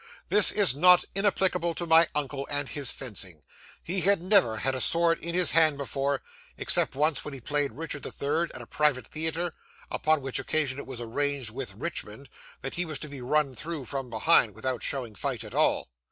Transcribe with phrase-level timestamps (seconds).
[0.29, 3.43] This is not inapplicable to my uncle and his fencing.
[3.83, 6.23] He had never had a sword in his hand before,
[6.57, 9.53] except once when he played Richard the Third at a private theatre,
[9.91, 12.29] upon which occasion it was arranged with Richmond
[12.61, 15.87] that he was to be run through, from behind, without showing fight at all.